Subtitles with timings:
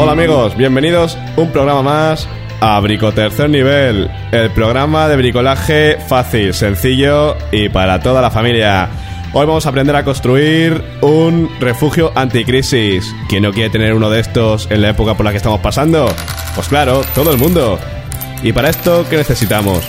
[0.00, 2.28] Hola amigos, bienvenidos un programa más
[2.60, 8.88] a Brico Tercer Nivel, el programa de bricolaje fácil, sencillo y para toda la familia.
[9.32, 13.12] Hoy vamos a aprender a construir un refugio anticrisis.
[13.28, 16.08] ¿Quién no quiere tener uno de estos en la época por la que estamos pasando?
[16.54, 17.76] Pues claro, todo el mundo.
[18.44, 19.80] ¿Y para esto qué necesitamos?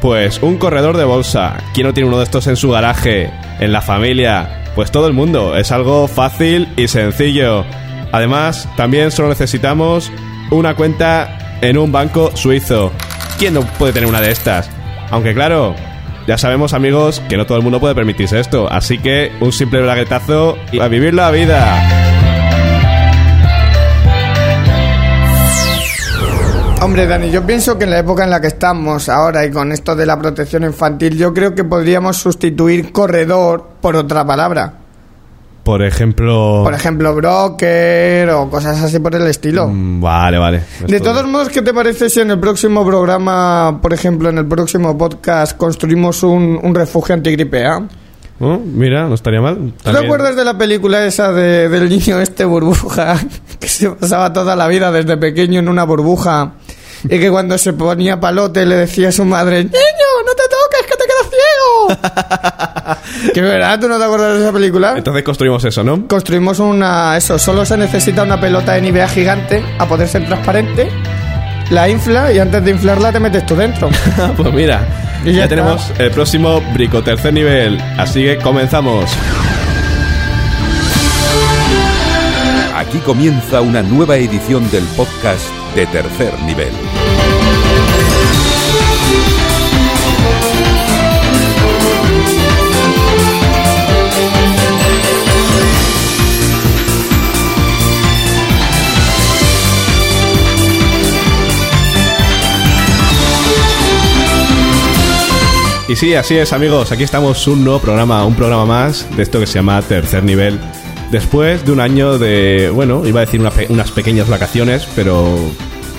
[0.00, 1.58] Pues un corredor de bolsa.
[1.74, 3.30] ¿Quién no tiene uno de estos en su garaje?
[3.60, 4.62] ¿En la familia?
[4.74, 5.58] Pues todo el mundo.
[5.58, 7.66] Es algo fácil y sencillo.
[8.12, 10.12] Además, también solo necesitamos
[10.50, 12.92] una cuenta en un banco suizo.
[13.38, 14.68] ¿Quién no puede tener una de estas?
[15.10, 15.74] Aunque claro,
[16.26, 18.70] ya sabemos amigos que no todo el mundo puede permitirse esto.
[18.70, 22.02] Así que un simple braguetazo y a vivir la vida.
[26.82, 29.70] Hombre, Dani, yo pienso que en la época en la que estamos ahora y con
[29.70, 34.81] esto de la protección infantil, yo creo que podríamos sustituir corredor por otra palabra.
[35.62, 36.62] Por ejemplo...
[36.64, 39.68] Por ejemplo, broker o cosas así por el estilo.
[39.68, 40.62] Mm, Vale, vale.
[40.86, 44.38] De Esto- todos modos, ¿qué te parece si en el próximo programa, por ejemplo, en
[44.38, 47.80] el próximo podcast, construimos un, un refugio antigripe A?
[48.40, 49.56] Oh, mira, no estaría mal.
[49.56, 53.14] ¿Tú te También- acuerdas de la película esa de- del niño este burbuja
[53.60, 56.54] que se pasaba toda la vida desde pequeño en una burbuja
[57.04, 59.72] y que cuando se ponía palote le decía a su madre niño
[60.24, 60.61] no te toques
[63.34, 66.06] que verdad tú no te acuerdas de esa película Entonces construimos eso, ¿no?
[66.06, 70.88] construimos una eso solo se necesita una pelota de Nivea gigante a poder ser transparente
[71.70, 73.88] la infla y antes de inflarla te metes tú dentro
[74.36, 74.86] pues mira,
[75.24, 77.80] Y ya, tenemos el próximo Brico tercer nivel.
[77.96, 79.10] Así que comenzamos.
[82.76, 86.72] Aquí comienza una nueva edición del podcast de tercer nivel.
[105.92, 106.90] Y sí, así es, amigos.
[106.90, 110.58] Aquí estamos un nuevo programa, un programa más de esto que se llama Tercer Nivel.
[111.10, 115.36] Después de un año de, bueno, iba a decir unas pequeñas vacaciones, pero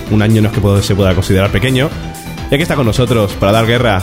[0.09, 1.91] un año no es que se pueda considerar pequeño.
[2.49, 4.01] Y aquí está con nosotros para dar guerra,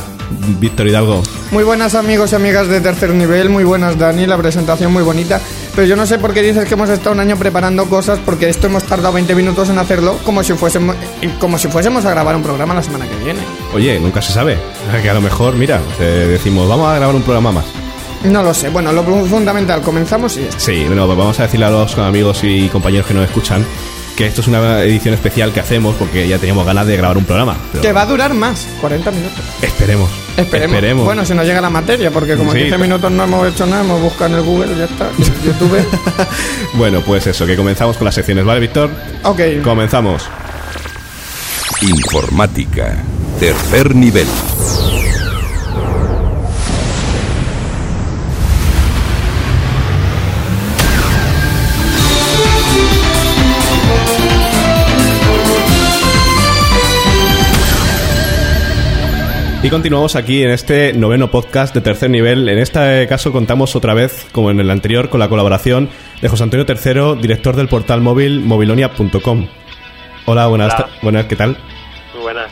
[0.61, 1.25] Víctor Hidalgo.
[1.51, 5.41] Muy buenas amigos y amigas de tercer nivel, muy buenas Dani, la presentación muy bonita.
[5.75, 8.49] Pero yo no sé por qué dices que hemos estado un año preparando cosas porque
[8.49, 10.97] esto hemos tardado 20 minutos en hacerlo como si fuésemos,
[11.39, 13.41] como si fuésemos a grabar un programa la semana que viene.
[13.73, 14.59] Oye, nunca se sabe.
[15.03, 17.65] Que a lo mejor, mira, te decimos, vamos a grabar un programa más.
[18.25, 20.61] No lo sé, bueno, lo fundamental, comenzamos y ya está.
[20.61, 23.65] Sí, bueno, pues vamos a decirle a los amigos y compañeros que nos escuchan
[24.17, 27.25] que esto es una edición especial que hacemos porque ya teníamos ganas de grabar un
[27.25, 27.57] programa.
[27.73, 29.41] pero Que va a durar más, 40 minutos.
[29.63, 30.11] Esperemos.
[30.37, 31.05] Esperemos.
[31.05, 32.59] Bueno, si nos llega la materia, porque como Sí.
[32.59, 35.09] en 15 minutos no hemos hecho nada, hemos buscado en el Google y ya está.
[35.11, 35.79] en YouTube.
[36.75, 38.91] Bueno, pues eso, que comenzamos con las secciones, ¿vale, Víctor?
[39.25, 39.41] ok.
[39.63, 40.23] Comenzamos.
[41.83, 42.97] Informática.
[43.39, 44.27] Tercer nivel.
[59.63, 62.49] Y continuamos aquí en este noveno podcast de tercer nivel.
[62.49, 65.91] En este caso contamos otra vez, como en el anterior, con la colaboración
[66.23, 69.49] de José Antonio III, director del portal móvil mobilonia.com.
[70.25, 70.89] Hola, buenas, Hola.
[71.03, 71.59] buenas, ¿qué tal?
[72.15, 72.51] Muy buenas.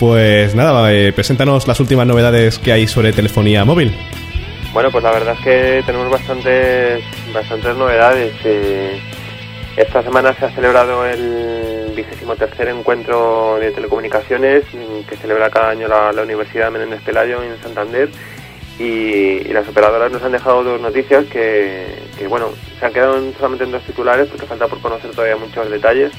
[0.00, 3.94] Pues nada, eh, preséntanos las últimas novedades que hay sobre telefonía móvil.
[4.72, 8.34] Bueno, pues la verdad es que tenemos bastantes, bastantes novedades.
[8.44, 9.00] Eh,
[9.78, 15.70] esta semana se ha celebrado el vigésimo tercer encuentro de telecomunicaciones mm, que celebra cada
[15.70, 18.08] año la, Universidad Menéndez Pelayo en Santander
[18.80, 21.86] y, las operadoras nos han dejado dos noticias que,
[22.28, 25.70] bueno, se han quedado en- solamente en dos titulares porque falta por conocer todavía muchos
[25.70, 26.10] detalles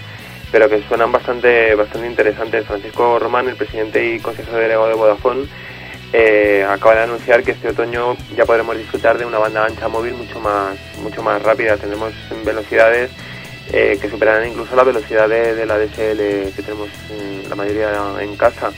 [0.53, 2.65] pero que suenan bastante bastante interesantes.
[2.65, 5.45] Francisco Román, el presidente y consejero delegado de Vodafone,
[6.11, 10.13] eh, acaba de anunciar que este otoño ya podremos disfrutar de una banda ancha móvil
[10.13, 11.77] mucho más mucho más rápida.
[11.77, 12.13] Tendremos
[12.43, 13.11] velocidades
[13.71, 16.89] eh, que superarán incluso la velocidad de, de la DSL que tenemos
[17.47, 18.71] la mayoría en casa.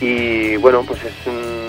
[0.00, 1.68] Y bueno, pues es un-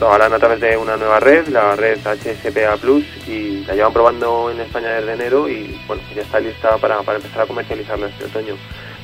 [0.00, 3.92] lo harán a través de una nueva red, la red HSPA Plus, y la llevan
[3.94, 8.08] probando en España desde enero y bueno, ya está lista para, para empezar a comercializarla
[8.08, 8.56] este otoño.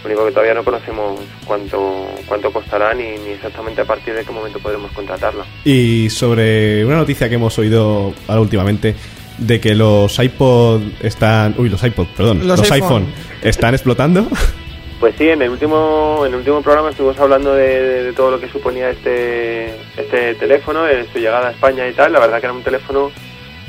[0.03, 4.25] Lo único que todavía no conocemos cuánto cuánto costará ni, ni exactamente a partir de
[4.25, 5.45] qué momento podremos contratarla.
[5.65, 8.95] Y sobre una noticia que hemos oído ahora últimamente
[9.39, 11.55] de que los iPod están...
[11.59, 12.39] Uy, los iPod, perdón.
[12.47, 13.05] Los Los, iPhone.
[13.07, 14.27] iPhone están explotando.
[15.01, 18.31] Pues sí, en el último, en el último programa estuvimos hablando de, de- de todo
[18.31, 22.13] lo que suponía este, este teléfono, de su llegada a España y tal.
[22.13, 23.11] La verdad que era un teléfono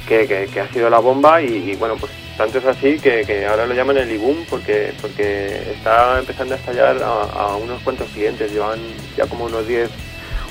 [0.08, 3.24] que, que- que ha sido la bomba y, y, bueno, pues Tanto es así que,
[3.26, 7.82] que ahora lo llaman el iBoom porque, porque está empezando a estallar a, a unos
[7.82, 8.52] cuantos clientes.
[8.52, 8.78] Llevan
[9.18, 9.90] ya como unos 10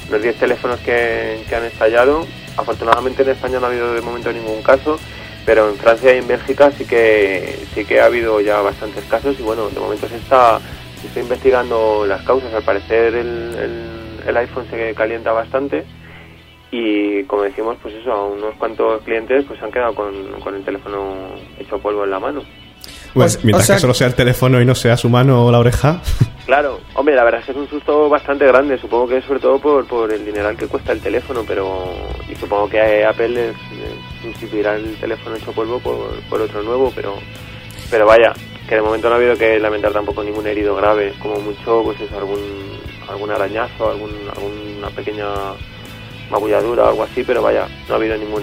[0.08, 2.26] unos 10 teléfonos que, que han estallado.
[2.56, 4.98] Afortunadamente en España no ha habido de momento ningún caso,
[5.46, 9.36] pero en Francia y en Bélgica sí que sí que ha habido ya bastantes casos
[9.38, 10.60] y bueno, de momento se está,
[11.00, 12.52] se está investigando las causas.
[12.54, 15.84] Al parecer el, el, el iPhone se calienta bastante
[16.70, 20.54] y como decimos, pues eso, a unos cuantos clientes pues se han quedado con, con
[20.54, 21.14] el teléfono
[21.58, 22.40] hecho polvo en la mano.
[22.40, 25.44] Bueno, Pues, mientras o sea- que solo sea el teléfono y no sea su mano
[25.46, 26.00] o la oreja.
[26.46, 29.38] Claro, hombre, la verdad es que es un susto bastante grande, supongo que es sobre
[29.38, 31.84] todo por, por el dineral que cuesta el teléfono, pero
[32.28, 33.56] y supongo que Apple les
[34.22, 37.14] sustituirá el teléfono hecho polvo por, por otro nuevo, pero
[37.90, 38.32] pero vaya,
[38.68, 42.00] que de momento no ha habido que lamentar tampoco ningún herido grave, como mucho pues
[42.00, 42.40] eso, algún
[43.08, 45.28] algún arañazo, algún, alguna pequeña
[46.28, 48.42] magulladura o algo así, pero vaya, no ha habido ningún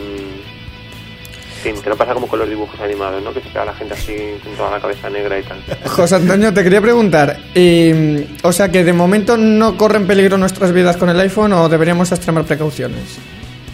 [1.60, 3.34] fin, que no pasa como con los dibujos animados, ¿no?
[3.34, 5.60] Que se queda la gente así con toda la cabeza negra y tal.
[5.86, 10.72] José Antonio, te quería preguntar, y, o sea que de momento no corren peligro nuestras
[10.72, 13.18] vidas con el iPhone o deberíamos extremar precauciones.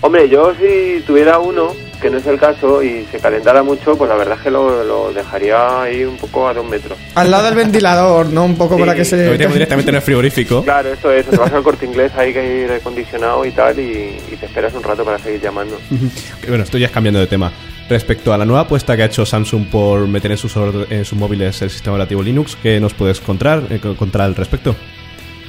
[0.01, 4.07] Hombre, yo si tuviera uno, que no es el caso, y se calentara mucho, pues
[4.07, 6.95] la verdad es que lo, lo dejaría ahí un poco a dos metros.
[7.15, 8.45] Al lado del ventilador, ¿no?
[8.45, 9.29] Un poco Sí, para que Lo se...
[9.31, 10.61] metemos directamente en el frigorífico.
[10.63, 14.19] Claro, esto es, te vas al corte inglés, hay que ir acondicionado y tal, y,
[14.31, 15.79] y te esperas un rato para seguir llamando.
[16.47, 17.51] Bueno, estoy ya cambiando de tema.
[17.87, 20.55] Respecto a la nueva apuesta que ha hecho Samsung por meter en sus,
[20.89, 24.35] en sus móviles el sistema operativo Linux, ¿qué nos puedes contar, eh, co- contar al
[24.35, 24.75] respecto?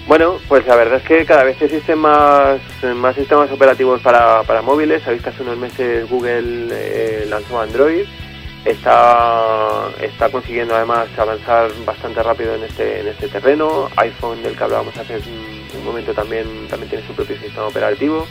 [0.06, 2.60] Bueno, pues la verdad es que cada vez existen más,
[2.94, 5.02] más sistemas operativos para, móviles.
[5.02, 8.04] Sabéis que hace unos meses Google eh, lanzó Android.
[8.64, 13.88] Está, está consiguiendo además avanzar bastante rápido en este, en este terreno.
[13.96, 16.46] iPhone, del que hablábamos hace un, momento, también
[16.88, 18.26] tiene su propio sistema operativo.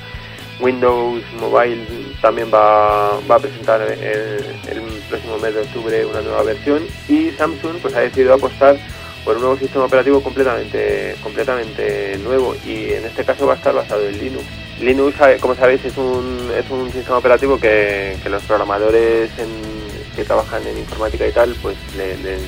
[0.59, 1.85] Windows Mobile
[2.21, 6.83] también va, va a presentar el, el próximo mes de octubre una nueva versión.
[7.09, 8.77] Y Samsung pues ha decidido apostar
[9.23, 13.73] por un nuevo sistema operativo completamente completamente nuevo y en este caso va a estar
[13.73, 14.43] basado en Linux.
[14.79, 20.15] Linux, sabe- como sabéis, es un, es un sistema operativo que, que los programadores en-
[20.15, 22.41] que trabajan en informática y tal, pues le- les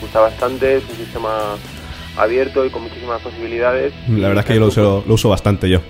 [0.00, 1.56] gusta bastante, es un sistema
[2.16, 3.92] abierto y con muchísimas posibilidades.
[4.08, 5.80] La verdad es que yo lo uso, lo uso bastante yo.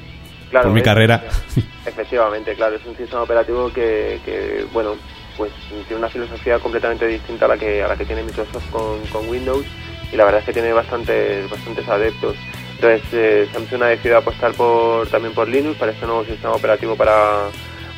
[0.56, 1.23] Claro, por mi es- carrera.
[1.87, 4.97] Efectivamente, claro, es un sistema operativo que, que, bueno,
[5.37, 5.53] pues
[5.87, 9.29] tiene una filosofía completamente distinta a la que a la que tiene Microsoft con, con
[9.29, 9.67] Windows
[10.11, 12.37] y la verdad es que tiene bastantes bastantes adeptos.
[12.76, 16.97] Entonces eh, Samsung ha decidido apostar por también por Linux para este nuevo sistema operativo
[16.97, 17.49] para,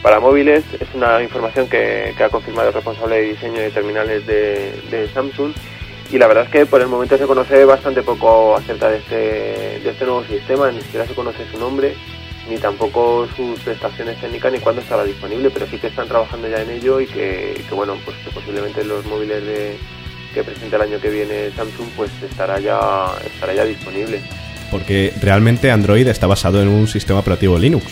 [0.02, 0.64] para móviles.
[0.80, 5.08] Es una información que, que ha confirmado el responsable de diseño de terminales de, de
[5.14, 5.52] Samsung
[6.10, 9.14] y la verdad es que por el momento se conoce bastante poco acerca de este,
[9.80, 11.94] de este nuevo sistema, ni siquiera se conoce su nombre
[12.48, 16.62] ni tampoco sus prestaciones técnicas ni cuándo estará disponible, pero sí que están trabajando ya
[16.62, 19.76] en ello y que, que, bueno, pues que posiblemente los móviles de,
[20.34, 24.20] que presente el año que viene Samsung pues estará ya estará ya disponible.
[24.70, 27.86] Porque realmente Android está basado en un sistema operativo Linux.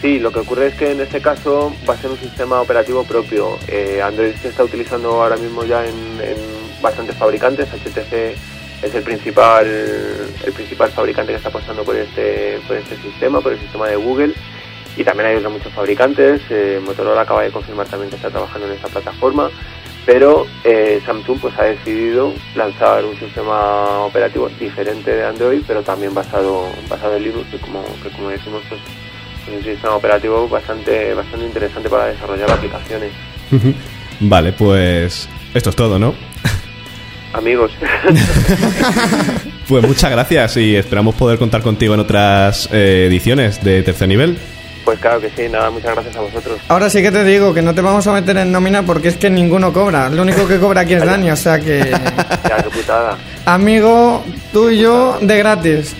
[0.00, 3.02] Sí, lo que ocurre es que en este caso va a ser un sistema operativo
[3.02, 3.58] propio.
[3.66, 6.36] Eh, Android se está utilizando ahora mismo ya en, en
[6.80, 7.68] bastantes fabricantes.
[7.68, 13.40] HTC es el principal el principal fabricante que está apostando por este por este sistema,
[13.40, 14.34] por el sistema de Google.
[14.96, 16.40] Y también hay otros muchos fabricantes.
[16.50, 19.50] Eh, Motorola acaba de confirmar también que está trabajando en esta plataforma.
[20.06, 26.14] Pero eh, Samsung pues ha decidido lanzar un sistema operativo diferente de Android, pero también
[26.14, 27.84] basado basado en Linux, que como
[28.16, 28.80] como decimos pues
[29.48, 33.12] es un sistema operativo bastante bastante interesante para desarrollar aplicaciones.
[34.20, 36.14] Vale, pues esto es todo, ¿no?
[37.34, 37.70] Amigos,
[39.68, 44.38] Pues muchas gracias y esperamos poder contar contigo en otras eh, ediciones de tercer nivel.
[44.84, 46.58] pues claro que sí, nada, muchas gracias a vosotros.
[46.68, 49.16] Ahora sí que te digo que no te vamos a meter en nómina porque es
[49.16, 50.08] que ninguno cobra.
[50.08, 51.80] Lo único que cobra aquí es Dani, o sea que...
[52.48, 53.18] Ya, qué putada.
[53.44, 55.94] Amigo, tú y yo de gratis.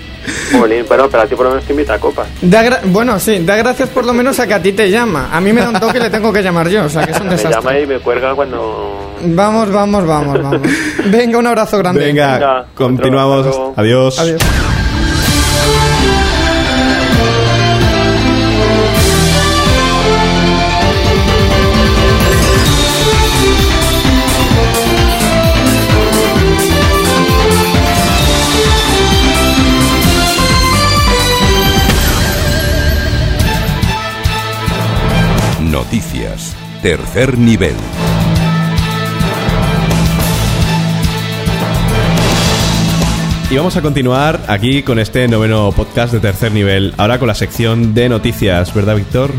[0.53, 2.27] Jolín, bueno, pero a ti por lo menos te invita a copas.
[2.41, 5.29] Da gra- bueno, sí, da gracias por lo menos a que a ti te llama.
[5.31, 7.13] A mí me da un toque y le tengo que llamar yo, o sea que
[7.13, 7.83] es un Me llama desastre.
[7.83, 9.08] y me cuelga cuando...
[9.23, 10.61] Vamos, vamos, vamos, vamos.
[11.11, 12.01] Venga, un abrazo grande.
[12.05, 13.47] Venga, Venga, continuamos.
[13.47, 13.75] otro.
[13.77, 14.19] Adiós.
[14.19, 14.43] Adiós.
[35.61, 36.55] Noticias.
[36.83, 37.75] Tercer nivel.
[43.51, 46.93] Y vamos a continuar aquí con este noveno podcast de tercer nivel.
[46.99, 49.31] Ahora con la sección de noticias, ¿verdad, Víctor?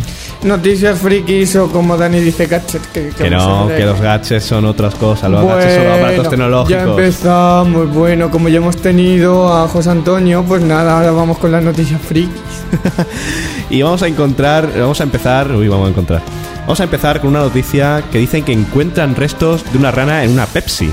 [0.41, 2.81] Noticias frikis o como Dani dice gadget.
[2.91, 5.29] Que, Que a no, que los gadgets son otras cosas.
[5.29, 6.99] Los gadgets son aparatos Bueno, Ya tecnológicos.
[6.99, 7.93] empezamos.
[7.93, 12.01] Bueno, como ya hemos tenido a José Antonio, pues nada, ahora vamos con las noticias
[12.01, 12.31] frikis.
[13.71, 16.23] Y vamos a encontrar, vamos a empezar, uy, vamos a encontrar.
[16.61, 20.31] Vamos a empezar con una noticia que dicen que encuentran restos de una rana en
[20.31, 20.89] una Pepsi.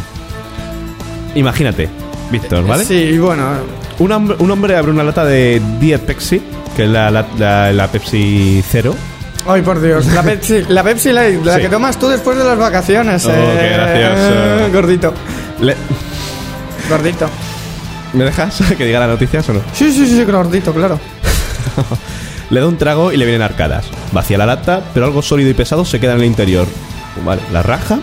[1.35, 1.89] Imagínate,
[2.31, 2.85] Víctor, ¿vale?
[2.85, 3.45] Sí, bueno,
[3.99, 6.43] Un, hombre, un hombre abre una lata de Diet Pepsi,
[6.77, 8.95] que es la, la, la- la Pepsi Cero.
[9.49, 10.07] Ay, por Dios.
[10.07, 11.63] La Pepsi, la Pepsi Light, la Sí.
[11.63, 13.25] que tomas tú después de las vacaciones.
[13.27, 14.73] Oh, eh, qué gracioso.
[14.73, 15.15] Gordito,
[15.61, 15.77] Le-
[16.89, 17.29] gordito.
[18.13, 19.61] ¿Me dejas que diga las noticias o no?
[19.73, 20.99] Sí, sí, sí, gordito, claro.
[22.51, 23.87] Le da un trago y le vienen arcadas.
[24.13, 26.67] Vacía la lata, pero algo sólido y pesado se queda en el interior.
[27.25, 27.99] Vale, la raja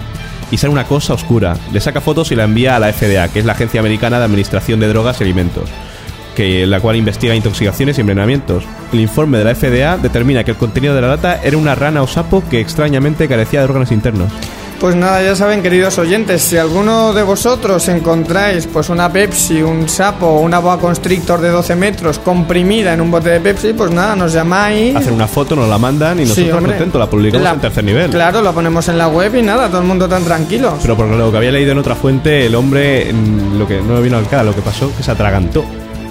[0.54, 1.58] y sale una cosa oscura.
[1.72, 4.26] Le saca fotos y la envía a la FDA, que es la Agencia Americana de
[4.26, 5.68] Administración de Drogas y Alimentos,
[6.36, 8.64] que la cual investiga intoxicaciones y envenenamientos.
[8.94, 12.04] El informe de la FDA determina que el contenido de la lata era una rana
[12.04, 14.32] o sapo que extrañamente carecía de órganos internos.
[14.84, 19.88] Pues nada, ya saben, queridos oyentes, si alguno de vosotros encontráis pues una Pepsi, un
[19.88, 23.92] sapo o una boa constrictor de 12 metros comprimida en un bote de Pepsi, pues
[23.92, 24.94] nada, nos llamáis.
[24.94, 26.72] Hacen una foto, nos la mandan y Sí, nosotros hombre.
[26.74, 28.12] contentos la publicamos en tercer nivel.
[28.12, 30.78] Claro, lo ponemos en la web y nada, todo el mundo tan tranquilo.
[30.82, 33.10] Pero por lo que había leído en otra fuente, el hombre,
[33.58, 35.64] lo que no me vino al cara, lo que pasó, que se atragantó.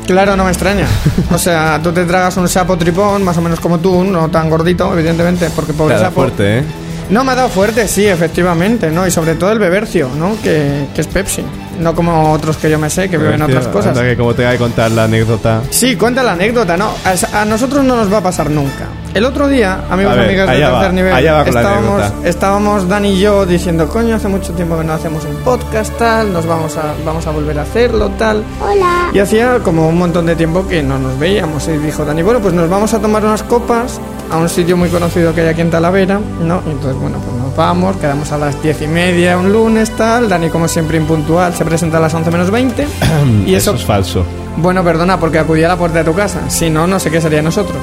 [0.06, 0.86] Claro, no me extraña.
[1.30, 4.48] O sea, tú te tragas un sapo tripón, más o menos como tú, no tan
[4.48, 6.14] gordito, evidentemente, porque pobre da sapo.
[6.22, 6.64] fuerte, ¿eh?
[7.10, 9.06] No, me ha dado fuerte, sí, efectivamente, ¿no?
[9.06, 10.36] Y sobre todo el bebercio, ¿no?
[10.42, 11.42] Que, que es Pepsi.
[11.78, 13.96] No como otros que yo me sé, que beben otras cosas.
[13.96, 15.62] Anda que como te voy a contar la anécdota.
[15.70, 16.92] Sí, cuenta la anécdota, ¿no?
[17.04, 18.86] A, a nosotros no nos va a pasar nunca.
[19.14, 23.44] El otro día, amigos y amigas de tercer va, nivel, estábamos, estábamos Dani y yo
[23.44, 27.26] diciendo, coño, hace mucho tiempo que no hacemos un podcast, tal, nos vamos a, vamos
[27.26, 28.42] a volver a hacerlo, tal.
[28.62, 29.10] Hola.
[29.12, 31.68] Y hacía como un montón de tiempo que no nos veíamos.
[31.68, 34.00] Y dijo Dani, bueno, pues nos vamos a tomar unas copas
[34.30, 36.62] a un sitio muy conocido que hay aquí en Talavera, ¿no?
[36.66, 40.30] Y entonces, bueno, pues nos vamos, quedamos a las diez y media un lunes, tal.
[40.30, 42.86] Dani, como siempre, impuntual, se presenta a las 11 menos 20.
[43.46, 44.24] y eso eso, es falso.
[44.56, 46.48] bueno, perdona, porque acudí a la puerta de tu casa.
[46.48, 47.76] Si no, no sé qué sería de nosotros.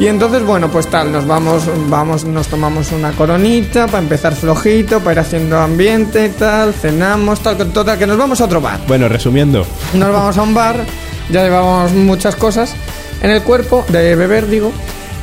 [0.00, 5.00] Y entonces, bueno, pues tal, nos vamos, vamos, nos tomamos una coronita para empezar flojito,
[5.00, 8.78] para ir haciendo ambiente, tal, cenamos, tal, total, que nos vamos a otro bar.
[8.86, 10.84] Bueno, resumiendo, Nos vamos a un bar,
[11.30, 12.76] ya llevamos muchas cosas
[13.22, 14.72] en el cuerpo, de beber, digo.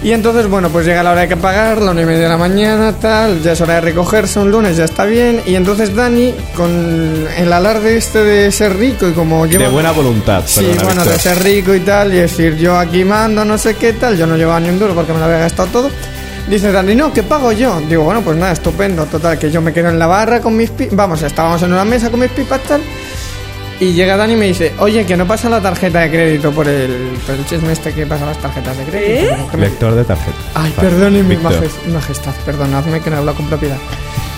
[0.04, 2.30] Y entonces, bueno, pues llega la hora de que pagar, la una y media de
[2.30, 5.42] la mañana, tal, ya es hora de recogerse un lunes, ya está bien.
[5.48, 9.64] Y entonces Dani, con el alarde este de ser rico y como lleva...
[9.64, 10.44] de buena voluntad.
[10.46, 13.94] Sí, bueno, de ser rico y tal, y decir yo aquí mando, no sé qué
[13.94, 15.90] tal, yo no llevaba ni un duro porque me lo había gastado todo.
[16.48, 17.82] Dice Dani, no, que pago yo.
[17.90, 20.70] Digo, bueno, pues nada, estupendo, total, que yo me quedo en la barra con mis
[20.70, 22.82] pipas, vamos, estábamos en una mesa con mis pipas tal.
[23.80, 26.66] Y llega Dani y me dice, oye, que no pasa la tarjeta de crédito por
[26.68, 29.36] el, por el chisme este que pasa las tarjetas de crédito.
[29.54, 30.38] Me- Lector de tarjeta.
[30.54, 31.52] Ay, Vale, perdone mi Víctor.
[31.54, 33.78] majes- majestad, perdonadme que no hablo con propiedad.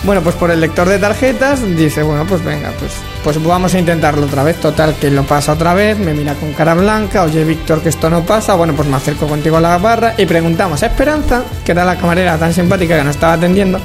[0.02, 2.92] Bueno, pues por el lector de tarjetas dice, bueno, pues venga, pues,
[3.24, 4.56] pues vamos a intentarlo otra vez.
[4.60, 8.08] Total, que lo pasa otra vez, me mira con cara blanca, oye Víctor, que esto
[8.10, 8.54] no pasa.
[8.54, 11.96] Bueno, pues me acerco contigo a la barra y preguntamos a Esperanza, que era la
[11.96, 13.80] camarera tan simpática que nos estaba atendiendo,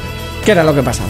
[0.45, 1.09] qué era lo que pasaba.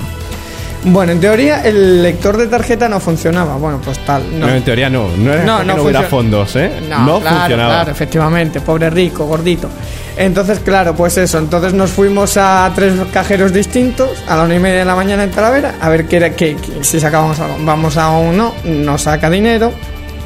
[0.85, 3.55] Bueno, en teoría el lector de tarjeta no funcionaba.
[3.55, 4.37] Bueno, pues tal.
[4.37, 5.07] No, en teoría no.
[5.17, 6.71] No era No, que no no, hubiera fondos, ¿eh?
[6.89, 7.73] No, claro, funcionaba.
[7.75, 9.69] claro, efectivamente, pobre rico, gordito.
[10.17, 14.59] Entonces, claro, pues eso, entonces nos fuimos a tres cajeros distintos a la una y
[14.59, 17.55] media de la mañana en Talavera a ver qué, era- qué- qué- si sacábamos algo.
[17.61, 19.71] Vamos a uno, nos saca dinero,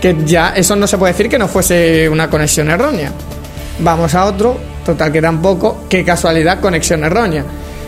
[0.01, 3.11] que ya eso no se puede decir que no fuese una conexión errónea.
[3.79, 7.45] Vamos a otro, total que tampoco, qué casualidad, conexión errónea.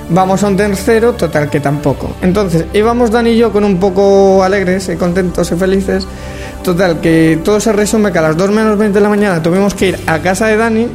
[0.09, 2.15] Vamos a un tercero, total que tampoco.
[2.21, 6.07] Entonces, íbamos Dani y yo con un poco alegres y contentos y felices.
[6.63, 9.73] Total, que todo se resume que a las 2 menos 20 de la mañana tuvimos
[9.75, 10.87] que ir a casa de Dani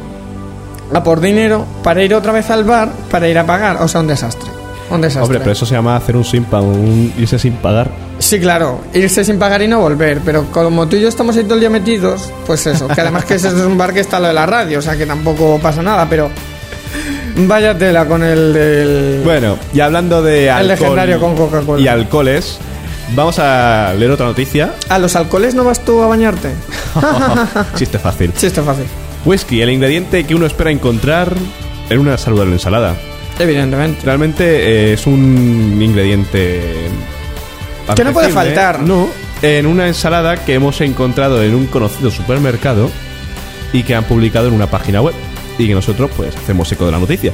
[0.93, 3.81] a por dinero para ir otra vez al bar para ir a pagar.
[3.81, 4.49] O sea, un desastre.
[4.91, 5.23] Un desastre.
[5.23, 7.89] Hombre, pero eso se llama hacer un simpa, un irse sin pagar.
[8.19, 11.43] Sí, claro, irse sin pagar y no volver, pero como tú y yo estamos ahí
[11.43, 14.19] todo el día metidos, pues eso, que además que ese es un bar que está
[14.19, 16.29] lo de la radio, o sea que tampoco pasa nada, pero
[17.35, 19.21] vaya tela con el del...
[19.23, 21.81] Bueno, y hablando de alcohol legendario con Coca-Cola.
[21.81, 22.57] y alcoholes,
[23.15, 24.73] vamos a leer otra noticia.
[24.89, 26.51] ¿A los alcoholes no vas tú a bañarte?
[27.75, 28.33] Chiste fácil.
[28.33, 28.85] Chiste fácil,
[29.25, 31.33] Whisky, el ingrediente que uno espera encontrar
[31.89, 32.95] en una saludable ensalada.
[33.39, 34.01] evidentemente.
[34.05, 36.61] Realmente eh, es un ingrediente
[37.95, 38.79] Que no puede faltar.
[38.81, 39.07] No,
[39.41, 42.89] en una ensalada que hemos encontrado en un conocido supermercado
[43.73, 45.13] y que han publicado en una página web.
[45.57, 47.33] Y que nosotros pues hacemos eco de la noticia.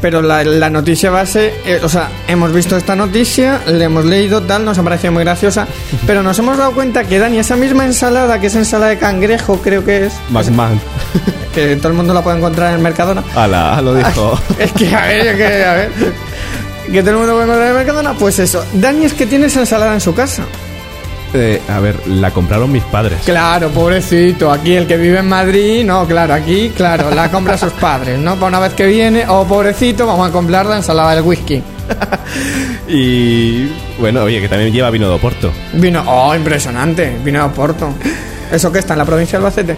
[0.00, 4.42] Pero la, la noticia base, eh, o sea, hemos visto esta noticia, le hemos leído
[4.42, 5.68] tal, nos ha parecido muy graciosa,
[6.06, 9.58] pero nos hemos dado cuenta que Dani, esa misma ensalada, que es ensalada de cangrejo,
[9.62, 10.80] creo que es, McMahon.
[11.54, 13.22] que todo el mundo la puede encontrar en el Mercadona.
[13.34, 14.38] Ala, lo dijo.
[14.58, 15.90] Es que, a ver, es que, a ver.
[16.90, 18.64] Que todo el mundo puede encontrar en el Mercadona, pues eso.
[18.74, 20.44] Dani es que tiene esa ensalada en su casa.
[21.34, 23.20] Eh, a ver, la compraron mis padres.
[23.24, 24.50] Claro, pobrecito.
[24.50, 28.34] Aquí el que vive en Madrid, no, claro, aquí, claro, la compra sus padres, ¿no?
[28.34, 31.62] Para una vez que viene, oh, pobrecito, vamos a comprar la ensalada del whisky.
[32.88, 35.50] Y bueno, oye, que también lleva vino de Oporto.
[35.72, 37.94] Vino, oh, impresionante, vino de Oporto.
[38.50, 39.76] ¿Eso qué está en la provincia de Albacete?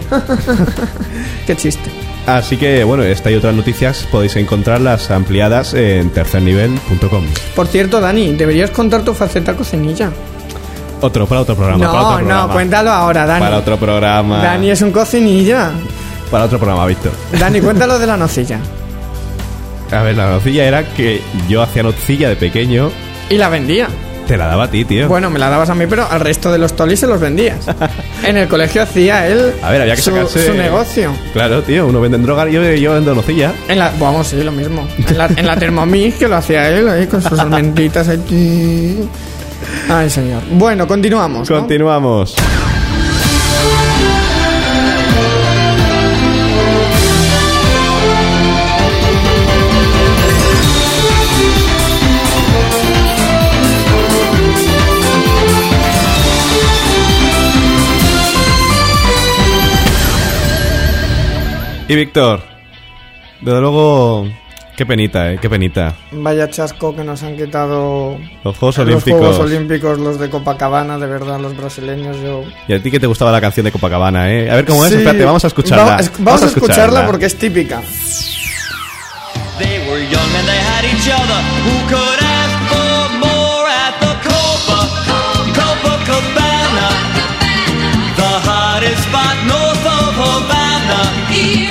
[1.47, 1.89] qué chiste.
[2.25, 7.23] Así que bueno, esta y otras noticias podéis encontrarlas ampliadas en tercernivel.com.
[7.55, 10.11] Por cierto, Dani, deberías contar tu faceta cocinilla.
[11.05, 11.79] Otro, para otro programa.
[11.85, 12.47] para No, otro programa.
[12.47, 13.39] no, cuéntalo ahora, Dani.
[13.41, 14.43] Para otro programa.
[14.43, 15.71] Dani es un cocinilla.
[16.31, 17.11] Para otro programa, Víctor.
[17.39, 18.59] Dani, cuéntalo de la nocilla.
[19.91, 22.89] A ver, la nocilla era que yo hacía nocilla de pequeño.
[23.29, 23.87] Y la vendía.
[24.27, 25.07] Te la daba a ti, tío.
[25.07, 27.67] Bueno, me la dabas a mí, pero al resto de los tolis se los vendías.
[28.25, 31.11] En el colegio hacía él A ver, había que su, sacarse- su negocio.
[31.31, 33.53] Claro, tío, uno vende droga y yo, yo vendo nocilla.
[33.67, 34.87] En la, vamos, sí, lo mismo.
[35.07, 39.07] En la, en la Thermomix, que lo hacía él ahí con sus almendritas ahí.
[39.89, 40.43] Ay, señor.
[40.51, 41.47] Bueno, continuamos.
[41.47, 42.35] Continuamos.
[61.87, 62.41] Y Víctor,
[63.41, 64.27] desde luego,
[64.77, 65.95] qué penita, eh, qué penita.
[66.11, 69.19] Vaya chasco que nos han quitado Los Juegos los Olímpicos.
[69.19, 72.43] Juegos Olímpicos, los de Copacabana, de verdad, los brasileños, yo...
[72.67, 74.49] Y a ti que te gustaba la canción de Copacabana, ¿eh?
[74.51, 74.97] A ver cómo es, Sí.
[74.97, 75.85] espérate, vamos a escucharla.
[75.85, 77.81] Va- es- Vamos, a escucharla porque es típica.
[79.57, 81.39] They were young and they had each other.
[81.63, 84.79] Who could ask for more at the Copa,
[85.55, 86.89] Copacabana?
[88.17, 91.01] The hottest spot north of Havana.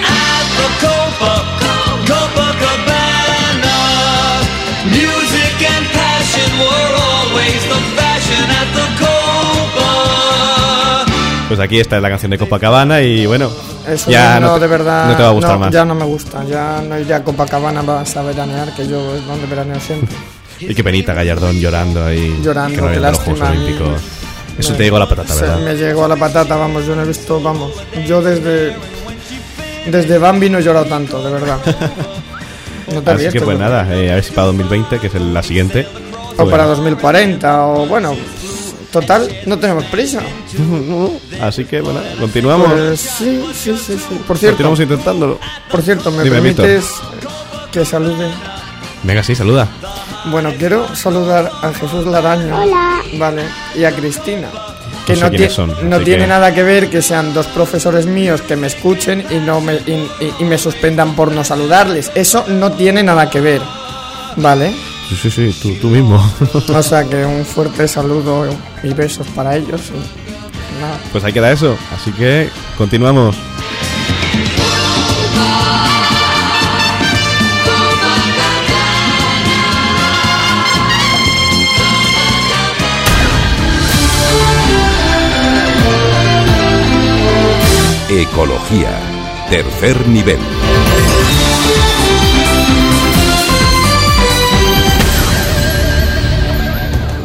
[0.00, 1.33] At the Copa,
[11.48, 13.50] Pues aquí está la canción de Copacabana y bueno,
[13.86, 15.08] Eso ya no, no, de verdad.
[15.10, 15.72] no te va a gustar no, más.
[15.72, 16.42] Ya no me gusta.
[16.44, 20.14] Ya no ir a Copacabana vas a veranear, que yo es donde veraneo siempre.
[20.60, 22.38] Y qué penita Gallardón llorando ahí.
[22.42, 24.00] Llorando, que no qué lástima, Olímpicos.
[24.56, 25.58] y- Eso me- te llegó a la patata, ¿verdad?
[25.58, 27.72] me llegó a la patata, vamos, yo no he visto, vamos.
[28.06, 28.74] Yo desde.
[29.86, 31.58] Desde Bambi no he llorado tanto, de verdad.
[32.92, 35.14] No te Así ríes, que pues nada, eh, a ver si para 2020, que es
[35.14, 35.86] el- la siguiente.
[36.38, 38.14] O para 2040, o bueno.
[38.90, 40.20] Total, no tenemos prisa.
[41.42, 42.70] Así que bueno, continuamos.
[42.72, 44.20] Pues sí, sí, sí, sí.
[44.26, 45.38] Por cierto, Continuamos intentándolo.
[45.70, 46.66] por cierto, ¿me Dime, Víctor.
[46.66, 46.90] permites
[47.72, 48.28] que salude?
[49.02, 49.66] Venga, sí, saluda.
[50.26, 52.56] Bueno, quiero saludar a Jesús Laraño.
[53.18, 53.42] Vale.
[53.76, 54.48] Y a Cristina.
[55.06, 58.06] Que No no, sé son, no tiene que- nada que ver que sean dos profesores
[58.06, 62.10] míos que me escuchen y, no me, y, y- y me suspendan por no saludarles.
[62.14, 63.60] Eso no tiene nada que ver.
[64.36, 64.72] Vale.
[65.08, 66.16] Sí, sí, sí, tú, tú mismo.
[66.74, 68.46] O sea que un fuerte saludo
[68.82, 69.90] y besos para ellos.
[69.90, 70.98] y nada.
[71.12, 71.76] pues ahí queda eso.
[71.94, 73.36] Así que continuamos.
[88.08, 88.90] Ecología.
[89.50, 90.38] Tercer nivel.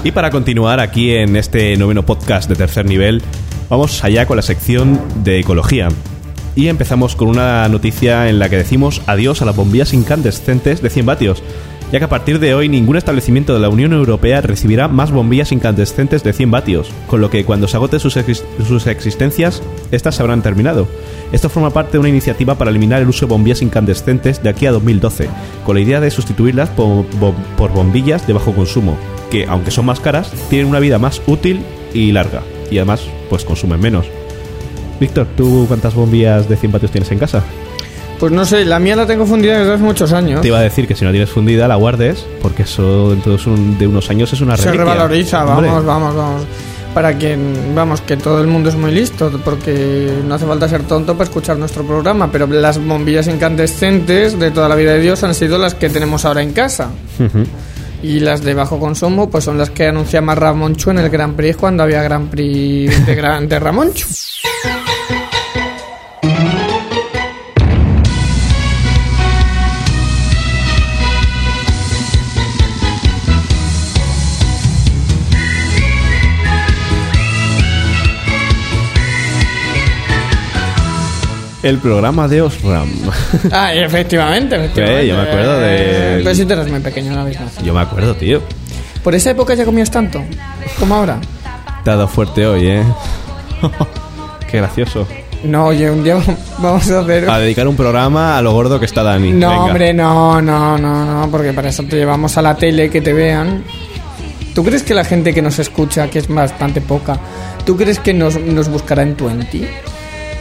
[0.04, 3.22] Y para continuar aquí en este noveno podcast de tercer nivel,
[3.70, 5.90] vamos allá con la sección de ecología.
[6.56, 10.90] Y empezamos con una noticia en la que decimos adiós a las bombillas incandescentes de
[10.90, 11.44] 100 vatios,
[11.91, 15.52] ya que a partir de hoy ningún establecimiento de la Unión Europea recibirá más bombillas
[15.52, 20.15] incandescentes de 100 vatios, con lo que cuando se agoten sus, exis- sus existencias, estas
[20.15, 20.88] se habrán terminado.
[21.32, 24.65] Esto forma parte de una iniciativa para eliminar el uso de bombillas incandescentes de aquí
[24.65, 25.30] a 2012,
[25.65, 27.06] con la idea de sustituirlas por,
[27.58, 28.97] por bombillas de bajo consumo,
[29.32, 31.62] que aunque son más caras, tienen una vida más útil
[31.93, 34.06] y larga, y además pues consumen menos.
[34.99, 37.43] Víctor, ¿tú cuántas bombillas de 100 vatios tienes en casa?
[38.20, 40.42] Pues no sé, la mía la tengo fundida desde hace muchos años.
[40.42, 43.50] Te iba a decir que si no tienes fundida, la guardes, porque eso dentro de
[43.50, 44.84] un- de unos años es una se reliquia.
[44.94, 46.42] revaloriza, Hombre, vamos, vamos, vamos.
[46.94, 47.38] Para que,
[47.76, 51.26] vamos, que todo el mundo es muy listo, porque no hace falta ser tonto para
[51.26, 55.58] escuchar nuestro programa, pero las bombillas incandescentes de toda la vida de Dios han sido
[55.60, 56.90] las que tenemos ahora en casa.
[58.02, 61.58] Y las de bajo consumo, pues son las que anunciaba Ramoncho en el Gran Prix
[61.58, 64.08] cuando había Gran Prix de, Gran, de Ramoncho.
[81.62, 82.88] El programa de Osram.
[83.52, 85.02] Ah, efectivamente, efectivamente.
[85.04, 87.65] Sí, yo me acuerdo de- Pero si tú eras muy pequeño, habéis nacido.
[87.65, 88.41] Yo me acuerdo, tío.
[89.04, 90.22] Por esa época ya comías tanto,
[90.80, 91.19] como ahora.
[91.84, 92.84] Te ha dado fuerte hoy, ¿eh?
[94.50, 95.06] Qué gracioso.
[95.43, 96.17] No, oye, un día
[96.60, 97.30] vamos a hacer...
[97.30, 99.32] A dedicar un programa a lo gordo que está Dani.
[99.32, 99.63] No, Venga.
[99.63, 103.13] hombre, no, no, no, no, porque para eso te llevamos a la tele, que te
[103.13, 103.63] vean.
[104.54, 107.17] ¿Tú crees que la gente que nos escucha, que es bastante poca,
[107.65, 109.65] ¿tú crees que nos, nos buscará en Twenty?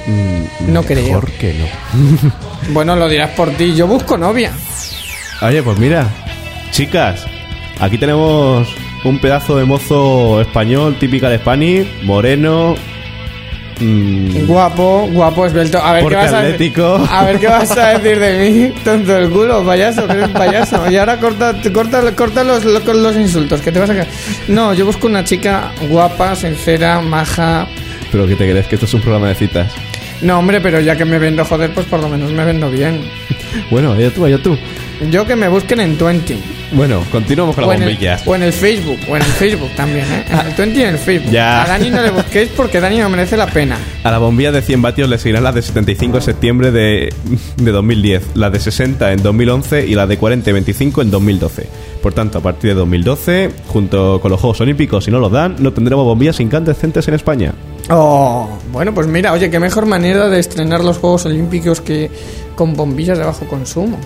[0.09, 1.05] Mm, No creo.
[1.07, 2.31] Mejor que no.
[2.73, 4.51] Bueno, lo dirás por ti, yo busco novia.
[5.40, 6.07] Oye, pues mira,
[6.73, 7.25] chicas,
[7.81, 8.68] aquí tenemos
[9.05, 12.75] un pedazo de mozo español, típica de Spanish, moreno.
[13.81, 15.79] mm, Guapo, guapo, esbelto.
[15.83, 17.07] A ver qué vas a atlético.
[17.11, 20.90] A ver qué vas a decir de mí, tonto del culo, payaso, que eres payaso.
[20.90, 24.09] Y ahora corta, corta, corta los, los, los insultos, que te vas a quedar.
[24.49, 27.66] No, yo busco una chica guapa, sincera, maja.
[28.11, 29.73] Pero que te crees que esto es un programa de citas.
[30.22, 33.00] No, hombre, pero ya que me vendo, joder, pues por lo menos me vendo bien.
[33.70, 34.59] Bueno, allá tú, allá tú.
[35.11, 36.38] Yo que me busquen en Twenty.
[36.72, 38.22] Bueno, continuamos con O las en, el, bombillas.
[38.26, 40.24] o en el Facebook, o en el Facebook también, ¿eh?
[40.28, 41.33] En el y en el Facebook.
[41.33, 41.62] Ya.
[41.62, 43.78] A Dani no le busquéis porque Dani no merece la pena.
[44.04, 47.12] A la bombilla de 100 vatios le seguirán las de 75 en septiembre de,
[47.57, 51.66] de 2010, las de 60 en 2011 y las de 40 y 25 en 2012.
[52.02, 55.57] Por tanto, a partir de 2012, junto con los Juegos Olímpicos, si no los dan,
[55.59, 57.54] no tendremos bombillas incandescentes en España.
[57.90, 62.11] Oh, bueno, pues mira, oye, qué mejor manera de estrenar los Juegos Olímpicos que
[62.54, 63.98] con bombillas de bajo consumo.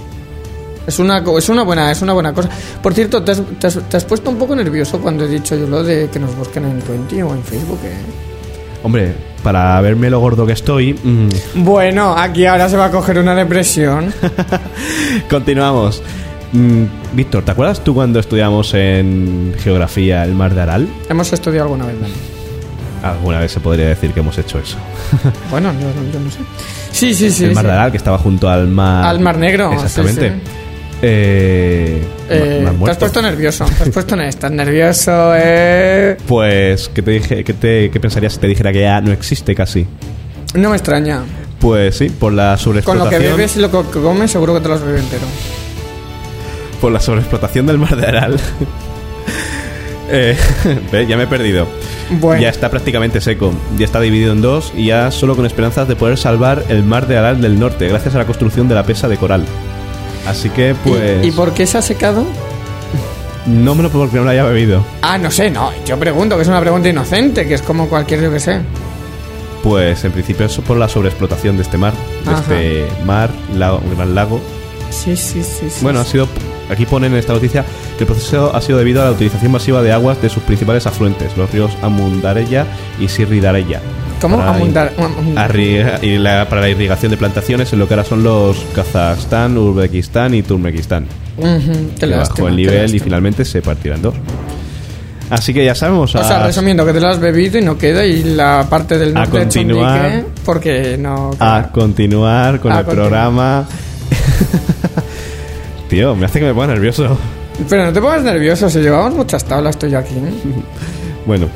[0.86, 2.48] Es una, es una buena es una buena cosa.
[2.82, 5.54] Por cierto, ¿te has, te has- te has puesto un poco nervioso cuando he dicho
[5.56, 7.78] yo lo de que nos busquen en Twenty o en Facebook.
[7.84, 7.94] ¿eh?
[8.82, 9.14] Hombre,
[9.44, 13.34] para verme lo gordo que estoy, mm, Bueno, aquí ahora se va a coger una
[13.34, 14.12] depresión.
[15.30, 16.02] continuamos.
[16.52, 20.88] Mm, Víctor, ¿te acuerdas tú cuando estudiamos en geografía el mar de Aral?
[21.08, 22.12] Hemos estudiado alguna vez, Dani.
[23.02, 24.76] Alguna vez se podría decir que hemos hecho eso.
[25.50, 26.38] Bueno, yo, yo no sé.
[26.92, 27.44] Sí, sí, sí.
[27.46, 27.68] el mar sí.
[27.68, 29.04] de Aral, que estaba junto al mar...
[29.06, 30.28] Al Mar Negro, Exactamente.
[30.30, 30.50] sí, sí.
[31.02, 33.64] Eh, Eh, te has puesto nervioso.
[33.64, 36.16] Te has puesto estás nervioso, eh.
[36.26, 39.54] Pues, ¿qué, te dije, qué, te, ¿qué pensarías si te dijera que ya no existe
[39.54, 39.86] casi?
[40.54, 41.22] No me extraña.
[41.60, 44.60] Pues sí, por la Con sobreexplotación, lo que bebes y lo que comes, seguro que
[44.60, 45.26] te lo has bebido entero.
[46.80, 48.36] por la sobreexplotación del mar de Aral.
[50.14, 50.36] Eh,
[50.92, 51.66] ve, ya me he perdido.
[52.20, 52.42] Bueno.
[52.42, 55.96] Ya está prácticamente seco, ya está dividido en dos y ya solo con esperanzas de
[55.96, 59.08] poder salvar el mar de Aral del norte gracias a la construcción de la pesa
[59.08, 59.46] de coral.
[60.26, 62.24] Así que ¿Y- pues ¿Y, por qué se ha secado?
[63.46, 64.84] no me lo puedo porque no lo haya bebido.
[65.02, 65.70] Ah, no sé, no.
[65.84, 68.60] Yo pregunto, que es una pregunta inocente, que es como cualquier, yo que sé.
[69.64, 71.92] Pues en principio es por la sobreexplotación de este mar,
[72.24, 72.40] de Ajá.
[72.40, 74.40] este mar, lago, un gran lago.
[74.90, 75.70] Sí, sí, sí.
[75.70, 76.28] sí Bueno, ha sido
[76.70, 77.64] aquí ponen en esta noticia
[77.96, 80.86] que el proceso ha sido debido a la utilización masiva de aguas de sus principales
[80.86, 82.66] afluentes, los ríos Amundarella
[83.00, 83.80] y Sirridarella.
[84.22, 84.38] ¿Cómo?
[84.38, 84.92] Para Amundar-
[85.36, 89.56] a y la- para la irrigación de plantaciones en lo que ahora son los Kazajstán,
[89.58, 91.06] Uzbekistán y Turkmenistán.
[91.36, 94.14] Ujú, qué que bajó el nivel y finalmente se partirán dos.
[95.30, 96.14] Así que ya sabemos.
[96.14, 98.98] O sea, a- resumiendo, que te lo has bebido y no queda, y la parte
[98.98, 100.00] del A norte de continuar.
[100.10, 101.30] Chondique, porque no...
[101.38, 103.08] a continuar con A el continuar.
[103.10, 103.66] programa.
[105.88, 107.16] Tío, me hace que me ponga nervioso.
[107.68, 110.14] Pero no te pongas nervioso, si llevamos muchas tablas tú y aquí.
[111.24, 111.48] Bueno,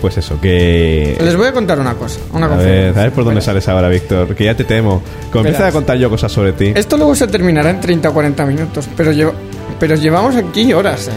[0.00, 1.16] pues eso, que.
[1.20, 2.62] Les voy a contar una cosa, una A cosa.
[2.62, 4.34] ver, a ver por dónde sales ahora, Víctor.
[4.34, 5.02] Que ya te temo.
[5.32, 6.72] Como empieza a contar yo cosas sobre ti.
[6.74, 9.32] Esto luego se terminará en 30 o 40 minutos, pero, llevo-
[9.80, 11.12] pero llevamos aquí horas, ¿eh?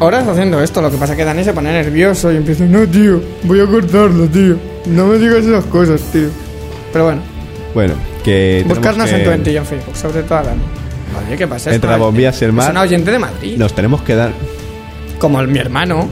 [0.00, 0.80] Horas haciendo esto.
[0.82, 3.66] Lo que pasa es que Dani se pone nervioso y empieza, no, tío, voy a
[3.66, 4.56] cortarlo, tío.
[4.86, 6.28] No me digas esas cosas, tío.
[6.92, 7.20] Pero bueno,
[7.74, 8.64] Bueno, que.
[8.66, 10.62] buscarnos que- en Twenty y en Facebook, sobre todo a Dani.
[11.28, 11.72] Oye, ¿qué pasa?
[11.72, 12.64] Entre las bombillas y el mar.
[12.66, 13.56] Es una oyente de Madrid.
[13.56, 14.32] Nos tenemos que dar.
[15.18, 16.08] Como el, mi hermano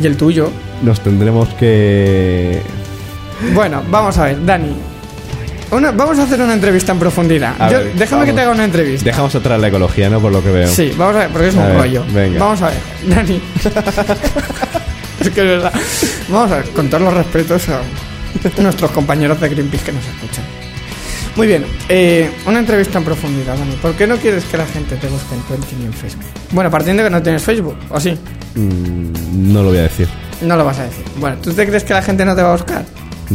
[0.00, 0.50] y el tuyo.
[0.82, 2.60] Nos tendremos que.
[3.54, 4.74] Bueno, vamos a ver, Dani.
[5.70, 7.54] Una- vamos a hacer una entrevista en profundidad.
[7.58, 9.04] A Yo- ver, déjame que te haga una entrevista.
[9.04, 10.20] Dejamos atrás la ecología, ¿no?
[10.20, 10.68] Por lo que veo.
[10.68, 12.04] Sí, vamos a ver, porque es A un ver, rollo.
[12.12, 12.38] venga.
[12.40, 13.40] Vamos a ver, Dani.
[15.20, 15.72] es que es verdad.
[16.28, 17.80] Vamos a ver, con todos los respetos a
[18.60, 20.44] nuestros compañeros de Greenpeace que nos escuchan.
[21.34, 23.74] Muy bien, eh, una entrevista en profundidad, Dani.
[23.76, 26.26] ¿Por qué no quieres que la gente te busque en Twenty ni en Facebook?
[26.50, 28.10] Bueno, partiendo de que no tienes Facebook, ¿o sí?
[28.54, 30.08] Mm, no lo voy a decir.
[30.42, 31.04] No lo vas a decir.
[31.16, 32.84] Bueno, ¿tú te crees que la gente no te va a buscar?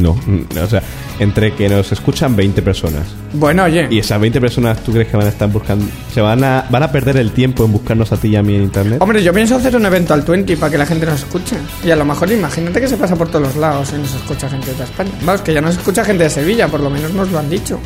[0.02, 0.14] No.
[0.14, 0.82] Mm, O sea,
[1.20, 3.88] entre que nos escuchan 20 personas Bueno, oye.
[3.90, 5.86] y esas 20 personas, ¿tú crees que van a estar buscando.
[6.14, 8.56] Se van a, van a perder el tiempo en buscarnos a ti y a mí
[8.56, 9.02] en internet?
[9.02, 11.56] Hombre, yo pienso hacer un evento al 20 para que la gente nos escuche.
[11.86, 14.50] Y a lo mejor imagínate que se pasa por todos los lados y nos escucha
[14.50, 15.12] gente de España.
[15.24, 17.80] Vamos, que ya nos escucha gente de Sevilla, por lo menos nos lo han dicho.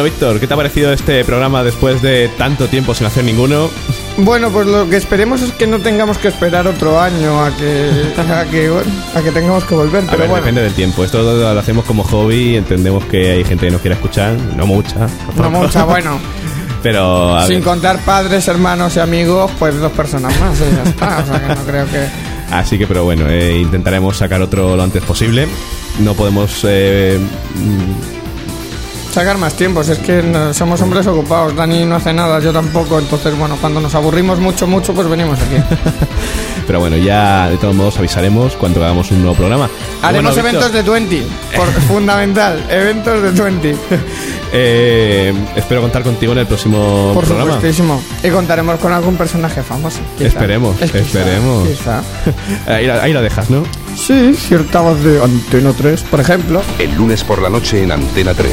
[0.00, 3.68] Bueno, Víctor, ¿qué te ha parecido este programa después de tanto tiempo sin hacer ninguno?
[4.16, 7.90] Bueno, pues lo que esperemos es que no tengamos que esperar otro año a que,
[8.16, 8.70] a que,
[9.14, 10.04] a tengamos que volver.
[10.04, 11.04] A Pero ver, bueno, depende del tiempo.
[11.04, 15.06] Esto lo hacemos como hobby, entendemos que hay gente que nos quiere escuchar, no mucha.
[15.36, 16.18] no mucha, bueno.
[16.82, 20.90] Pero, a Sin ver, contar padres, hermanos y amigos, pues dos personas más y ya
[20.90, 21.18] está.
[21.18, 22.06] O sea que no creo que...
[22.50, 25.46] así que, pero bueno, eh, intentaremos sacar otro lo antes posible.
[25.98, 26.64] No podemos...
[26.64, 27.18] eh,
[29.12, 30.22] Sacar más tiempos, es que
[30.54, 31.56] somos hombres ocupados.
[31.56, 32.98] Dani no hace nada, yo tampoco.
[33.00, 35.56] Entonces, bueno, cuando nos aburrimos mucho, mucho, pues venimos aquí.
[36.66, 39.68] pero bueno, ya de todos modos avisaremos cuando hagamos un nuevo programa.
[40.02, 43.76] Haremos Bueno, eventos de 20, por, fundamental, eventos de 20.
[44.52, 47.54] eh, espero contar contigo en el próximo Por programa.
[47.54, 48.00] supuestísimo.
[48.22, 49.98] Y contaremos con algún personaje famoso.
[50.18, 50.28] quizá.
[50.28, 51.68] Esperemos, quizá, esperemos.
[51.68, 52.02] quizá.
[52.68, 53.64] Ahí, la- ahí la dejas, ¿no?
[53.96, 56.62] Sí, cierta voz de Antena 3, por ejemplo.
[56.78, 58.52] El lunes por la noche en Antena 3.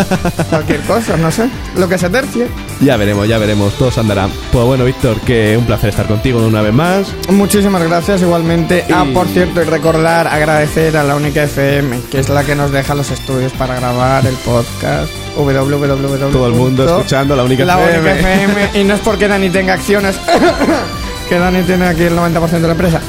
[0.50, 1.48] Cualquier cosa, no sé.
[1.76, 2.48] Lo que se tercie.
[2.80, 4.28] Ya veremos, ya veremos, todo se andará.
[4.52, 7.06] Pues bueno, Víctor, que un placer estar contigo una vez más.
[7.28, 8.84] Muchísimas gracias igualmente.
[8.92, 12.72] Ah, por cierto, y recordar, agradecer a la única FM, que es la que nos
[12.72, 15.10] deja los estudios para grabar el podcast.
[15.36, 16.30] www.
[16.32, 17.98] Todo el mundo escuchando la única la FM.
[17.98, 18.80] única FM.
[18.80, 20.18] Y no es porque Dani tenga acciones.
[21.28, 23.00] que Dani tiene aquí el 90% de la empresa.